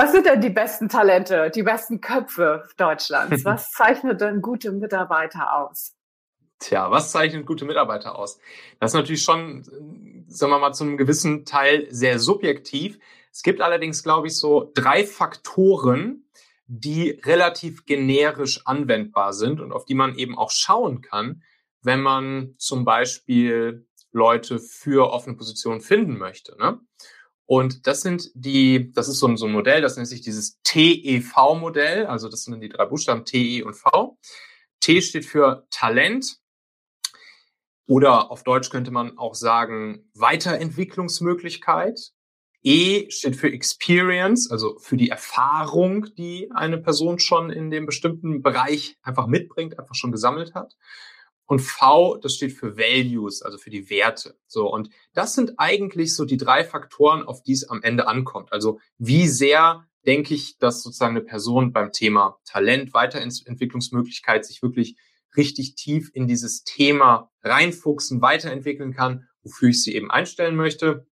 [0.00, 3.44] Was sind denn die besten Talente, die besten Köpfe Deutschlands?
[3.44, 5.94] Was zeichnet denn gute Mitarbeiter aus?
[6.58, 8.38] Tja, was zeichnet gute Mitarbeiter aus?
[8.78, 9.62] Das ist natürlich schon,
[10.26, 12.98] sagen wir mal, zu einem gewissen Teil sehr subjektiv.
[13.30, 16.24] Es gibt allerdings, glaube ich, so drei Faktoren,
[16.66, 21.42] die relativ generisch anwendbar sind und auf die man eben auch schauen kann,
[21.82, 26.56] wenn man zum Beispiel Leute für offene Positionen finden möchte.
[26.56, 26.80] Ne?
[27.50, 30.60] Und das sind die, das ist so ein, so ein Modell, das nennt sich dieses
[30.62, 34.16] TEV-Modell, also das sind die drei Buchstaben T, E und V.
[34.78, 36.38] T steht für Talent,
[37.88, 42.12] oder auf Deutsch könnte man auch sagen Weiterentwicklungsmöglichkeit.
[42.62, 48.42] E steht für Experience, also für die Erfahrung, die eine Person schon in dem bestimmten
[48.42, 50.76] Bereich einfach mitbringt, einfach schon gesammelt hat.
[51.50, 54.38] Und V, das steht für Values, also für die Werte.
[54.46, 54.72] So.
[54.72, 58.52] Und das sind eigentlich so die drei Faktoren, auf die es am Ende ankommt.
[58.52, 64.96] Also wie sehr denke ich, dass sozusagen eine Person beim Thema Talent, Weiterentwicklungsmöglichkeit sich wirklich
[65.36, 71.08] richtig tief in dieses Thema reinfuchsen, weiterentwickeln kann, wofür ich sie eben einstellen möchte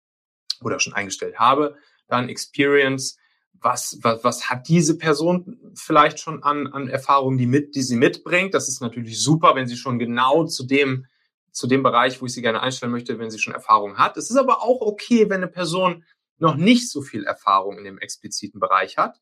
[0.61, 1.75] oder schon eingestellt habe.
[2.06, 3.19] Dann Experience.
[3.61, 8.55] Was, was, was hat diese Person vielleicht schon an, an Erfahrungen, die die sie mitbringt?
[8.55, 11.07] Das ist natürlich super, wenn sie schon genau zu dem,
[11.53, 14.17] zu dem Bereich, wo ich sie gerne einstellen möchte, wenn sie schon Erfahrung hat.
[14.17, 16.05] Es ist aber auch okay, wenn eine Person
[16.39, 19.20] noch nicht so viel Erfahrung in dem expliziten Bereich hat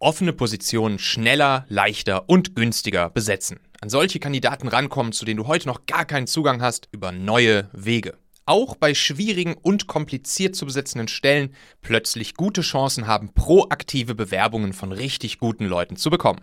[0.00, 3.60] offene Positionen schneller, leichter und günstiger besetzen.
[3.80, 7.68] An solche Kandidaten rankommen, zu denen du heute noch gar keinen Zugang hast, über neue
[7.72, 8.16] Wege.
[8.48, 14.90] Auch bei schwierigen und kompliziert zu besetzenden Stellen plötzlich gute Chancen haben, proaktive Bewerbungen von
[14.90, 16.40] richtig guten Leuten zu bekommen.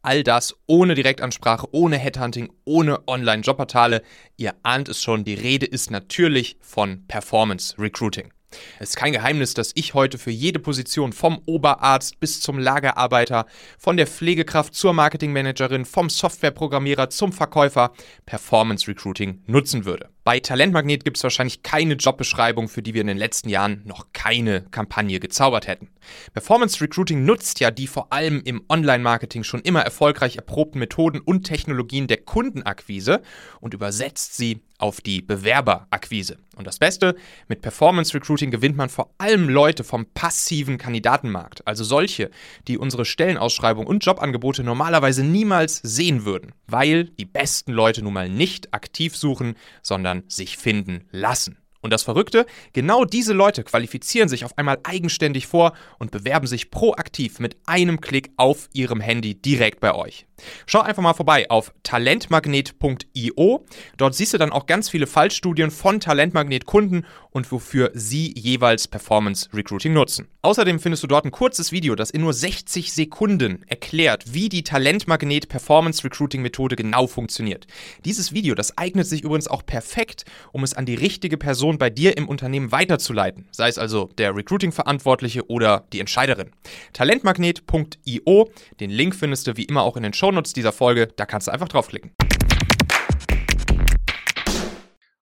[0.00, 4.00] All das ohne Direktansprache, ohne Headhunting, ohne Online-Jobportale.
[4.38, 8.32] Ihr ahnt es schon, die Rede ist natürlich von Performance Recruiting.
[8.78, 13.44] Es ist kein Geheimnis, dass ich heute für jede Position vom Oberarzt bis zum Lagerarbeiter,
[13.78, 17.92] von der Pflegekraft zur Marketingmanagerin, vom Softwareprogrammierer zum Verkäufer
[18.24, 20.11] Performance Recruiting nutzen würde.
[20.24, 24.12] Bei Talentmagnet gibt es wahrscheinlich keine Jobbeschreibung, für die wir in den letzten Jahren noch
[24.12, 25.88] keine Kampagne gezaubert hätten.
[26.32, 31.42] Performance Recruiting nutzt ja die vor allem im Online-Marketing schon immer erfolgreich erprobten Methoden und
[31.42, 33.20] Technologien der Kundenakquise
[33.60, 36.38] und übersetzt sie auf die Bewerberakquise.
[36.56, 37.14] Und das Beste,
[37.48, 42.30] mit Performance Recruiting gewinnt man vor allem Leute vom passiven Kandidatenmarkt, also solche,
[42.66, 48.28] die unsere Stellenausschreibung und Jobangebote normalerweise niemals sehen würden, weil die besten Leute nun mal
[48.28, 51.58] nicht aktiv suchen, sondern sich finden lassen.
[51.80, 56.70] Und das Verrückte, genau diese Leute qualifizieren sich auf einmal eigenständig vor und bewerben sich
[56.70, 60.26] proaktiv mit einem Klick auf ihrem Handy direkt bei euch.
[60.66, 63.64] Schau einfach mal vorbei auf talentmagnet.io.
[63.96, 69.48] Dort siehst du dann auch ganz viele Fallstudien von Talentmagnet-Kunden und wofür sie jeweils Performance
[69.52, 70.28] Recruiting nutzen.
[70.42, 74.64] Außerdem findest du dort ein kurzes Video, das in nur 60 Sekunden erklärt, wie die
[74.64, 77.66] Talentmagnet Performance Recruiting Methode genau funktioniert.
[78.04, 81.90] Dieses Video, das eignet sich übrigens auch perfekt, um es an die richtige Person bei
[81.90, 86.50] dir im Unternehmen weiterzuleiten, sei es also der Recruiting-Verantwortliche oder die Entscheiderin.
[86.92, 91.26] Talentmagnet.io, den Link findest du wie immer auch in den Show Shownotes dieser Folge, da
[91.26, 92.14] kannst du einfach draufklicken.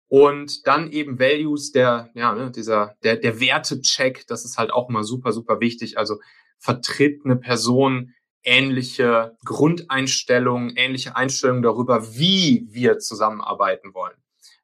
[0.08, 4.90] Und dann eben Values, der, ja, ne, dieser, der, der Wertecheck, das ist halt auch
[4.90, 5.98] immer super, super wichtig.
[5.98, 6.20] Also
[6.60, 8.14] vertritt eine Person
[8.44, 14.18] ähnliche Grundeinstellungen, ähnliche Einstellungen darüber, wie wir zusammenarbeiten wollen.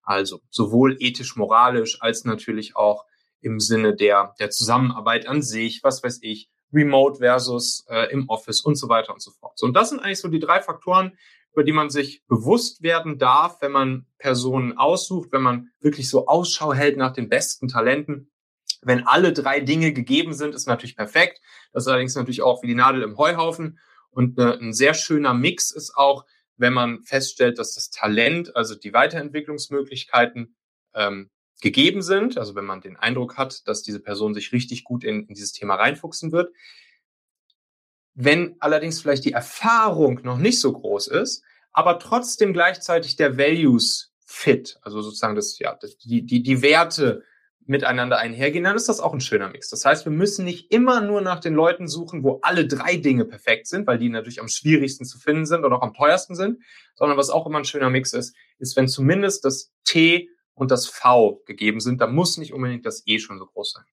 [0.04, 3.06] Also sowohl ethisch-moralisch als natürlich auch
[3.42, 8.62] im Sinne der, der Zusammenarbeit an sich, was weiß ich, Remote versus äh, im Office
[8.62, 9.58] und so weiter und so fort.
[9.58, 11.18] So, und das sind eigentlich so die drei Faktoren,
[11.54, 16.28] über die man sich bewusst werden darf, wenn man Personen aussucht, wenn man wirklich so
[16.28, 18.32] Ausschau hält nach den besten Talenten.
[18.82, 21.42] Wenn alle drei Dinge gegeben sind, ist natürlich perfekt.
[21.74, 23.80] Das ist allerdings natürlich auch wie die Nadel im Heuhaufen.
[24.12, 26.26] Und äh, ein sehr schöner Mix ist auch,
[26.58, 30.56] wenn man feststellt, dass das Talent, also die Weiterentwicklungsmöglichkeiten,
[30.94, 31.30] ähm,
[31.62, 35.28] gegeben sind, also wenn man den Eindruck hat, dass diese Person sich richtig gut in,
[35.28, 36.54] in dieses Thema reinfuchsen wird.
[38.14, 44.12] Wenn allerdings vielleicht die Erfahrung noch nicht so groß ist, aber trotzdem gleichzeitig der Values
[44.26, 47.24] fit, also sozusagen das, ja, das, die, die, die Werte
[47.68, 49.70] miteinander einhergehen, dann ist das auch ein schöner Mix.
[49.70, 53.26] Das heißt, wir müssen nicht immer nur nach den Leuten suchen, wo alle drei Dinge
[53.26, 56.64] perfekt sind, weil die natürlich am schwierigsten zu finden sind und auch am teuersten sind,
[56.96, 60.88] sondern was auch immer ein schöner Mix ist, ist, wenn zumindest das T und das
[60.88, 63.86] V gegeben sind, da muss nicht unbedingt das E schon so groß sein.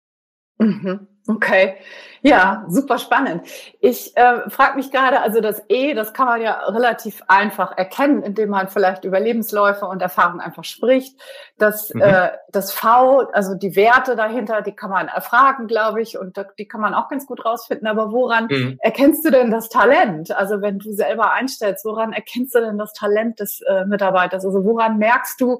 [0.59, 1.09] Mhm.
[1.27, 1.77] Okay,
[2.23, 3.43] ja, super spannend.
[3.81, 8.23] Ich äh, frage mich gerade, also das E, das kann man ja relativ einfach erkennen,
[8.23, 11.19] indem man vielleicht über Lebensläufe und Erfahrungen einfach spricht.
[11.59, 12.03] Das, mhm.
[12.03, 16.69] äh, das V, also die Werte dahinter, die kann man erfragen, glaube ich, und die
[16.69, 17.89] kann man auch ganz gut rausfinden.
[17.89, 18.79] Aber woran mhm.
[18.81, 20.31] erkennst du denn das Talent?
[20.31, 24.45] Also wenn du selber einstellst, woran erkennst du denn das Talent des äh, Mitarbeiters?
[24.45, 25.59] Also woran merkst du,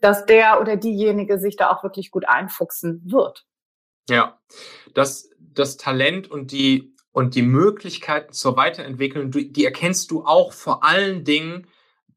[0.00, 3.44] dass der oder diejenige sich da auch wirklich gut einfuchsen wird?
[4.08, 4.38] Ja,
[4.94, 10.84] das, das Talent und die, und die Möglichkeiten zur Weiterentwicklung, die erkennst du auch vor
[10.84, 11.66] allen Dingen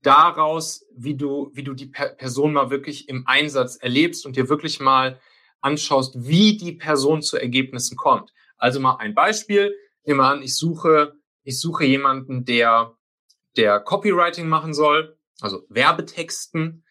[0.01, 4.79] daraus, wie du, wie du die Person mal wirklich im Einsatz erlebst und dir wirklich
[4.79, 5.19] mal
[5.61, 8.31] anschaust, wie die Person zu Ergebnissen kommt.
[8.57, 9.75] Also mal ein Beispiel.
[10.05, 12.95] Nehmen wir an, ich suche, ich suche jemanden, der,
[13.57, 16.83] der Copywriting machen soll, also Werbetexten.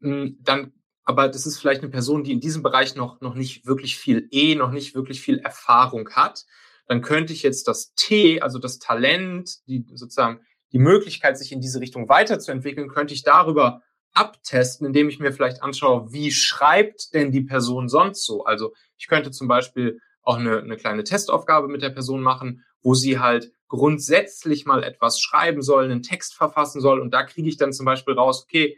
[0.00, 0.72] Hm, dann
[1.08, 4.28] aber das ist vielleicht eine Person, die in diesem Bereich noch, noch nicht wirklich viel
[4.30, 6.44] E, noch nicht wirklich viel Erfahrung hat,
[6.86, 10.40] dann könnte ich jetzt das T, also das Talent, die sozusagen
[10.72, 13.80] die Möglichkeit, sich in diese Richtung weiterzuentwickeln, könnte ich darüber
[14.12, 18.44] abtesten, indem ich mir vielleicht anschaue, wie schreibt denn die Person sonst so?
[18.44, 22.92] Also ich könnte zum Beispiel auch eine, eine kleine Testaufgabe mit der Person machen, wo
[22.94, 27.56] sie halt grundsätzlich mal etwas schreiben soll, einen Text verfassen soll und da kriege ich
[27.56, 28.76] dann zum Beispiel raus, okay,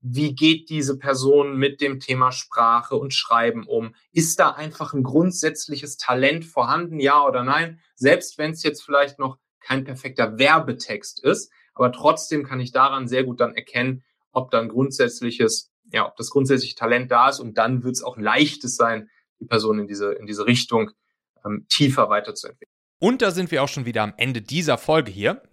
[0.00, 3.94] wie geht diese Person mit dem Thema Sprache und Schreiben um?
[4.12, 7.80] Ist da einfach ein grundsätzliches Talent vorhanden, ja oder nein?
[7.94, 13.08] Selbst wenn es jetzt vielleicht noch kein perfekter Werbetext ist, aber trotzdem kann ich daran
[13.08, 14.02] sehr gut dann erkennen,
[14.32, 18.16] ob dann grundsätzliches, ja, ob das grundsätzliche Talent da ist und dann wird es auch
[18.16, 20.92] leichtes sein, die Person in diese, in diese Richtung
[21.44, 22.70] ähm, tiefer weiterzuentwickeln.
[22.98, 25.42] Und da sind wir auch schon wieder am Ende dieser Folge hier.